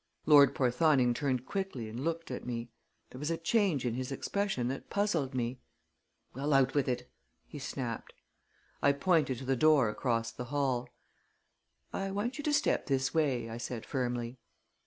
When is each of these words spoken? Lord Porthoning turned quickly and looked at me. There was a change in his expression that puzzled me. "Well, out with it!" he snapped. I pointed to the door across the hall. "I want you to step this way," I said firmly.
Lord 0.25 0.55
Porthoning 0.55 1.13
turned 1.13 1.45
quickly 1.45 1.87
and 1.87 1.99
looked 2.03 2.31
at 2.31 2.43
me. 2.43 2.71
There 3.11 3.19
was 3.19 3.29
a 3.29 3.37
change 3.37 3.85
in 3.85 3.93
his 3.93 4.11
expression 4.11 4.67
that 4.69 4.89
puzzled 4.89 5.35
me. 5.35 5.59
"Well, 6.33 6.53
out 6.53 6.73
with 6.73 6.87
it!" 6.87 7.07
he 7.45 7.59
snapped. 7.59 8.11
I 8.81 8.93
pointed 8.93 9.37
to 9.37 9.45
the 9.45 9.55
door 9.55 9.89
across 9.89 10.31
the 10.31 10.45
hall. 10.45 10.89
"I 11.93 12.09
want 12.09 12.39
you 12.39 12.43
to 12.45 12.51
step 12.51 12.87
this 12.87 13.13
way," 13.13 13.47
I 13.47 13.57
said 13.59 13.85
firmly. 13.85 14.39